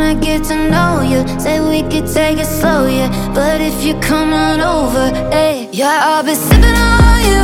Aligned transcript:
wanna 0.00 0.20
get 0.20 0.44
to 0.44 0.56
know 0.70 1.02
you. 1.02 1.20
Say 1.38 1.60
we 1.60 1.82
could 1.82 2.06
take 2.06 2.38
it 2.38 2.46
slow, 2.46 2.86
yeah. 2.86 3.10
But 3.34 3.60
if 3.60 3.84
you 3.84 3.94
come 4.00 4.32
on 4.32 4.60
over, 4.60 5.06
hey, 5.30 5.68
yeah, 5.72 6.00
I'll 6.08 6.24
be 6.24 6.34
sipping 6.34 6.78
on 6.94 7.18
you 7.30 7.42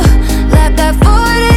like 0.51 0.75
that 0.75 0.95
40. 1.03 1.56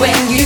when 0.00 0.30
you 0.30 0.37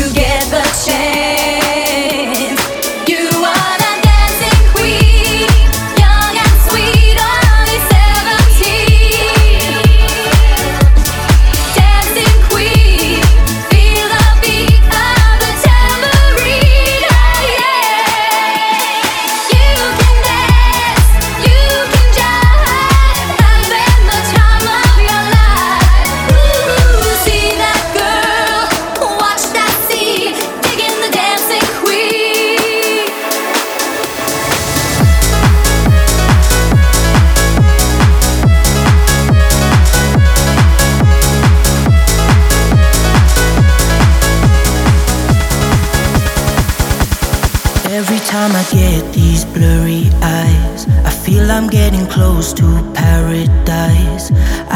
I 48.82 49.12
these 49.12 49.44
blurry 49.44 50.10
eyes, 50.22 50.88
I 51.04 51.10
feel 51.24 51.50
I'm 51.50 51.68
getting 51.68 52.06
close 52.06 52.52
to 52.54 52.66
paradise. 52.94 54.32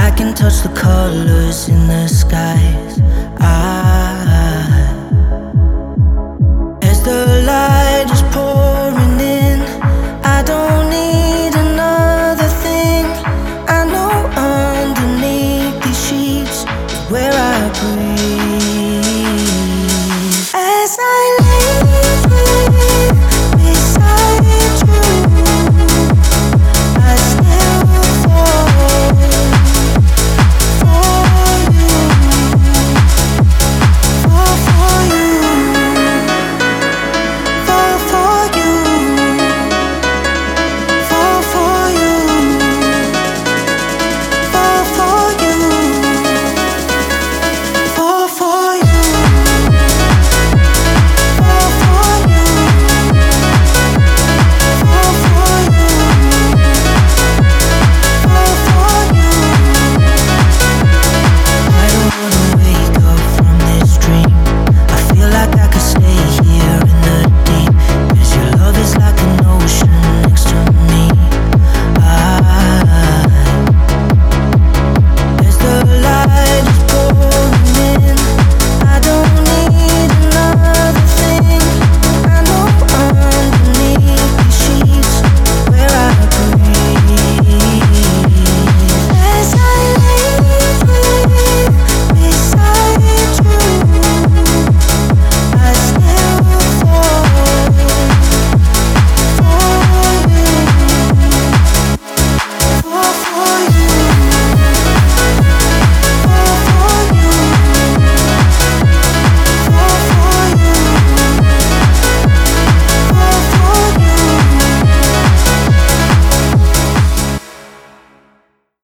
I 0.07 0.13
can 0.17 0.33
touch 0.35 0.63
the 0.63 0.73
colors 0.75 1.69
in 1.69 1.89
the 1.89 2.07
skies. 2.07 3.01
I 3.41 3.86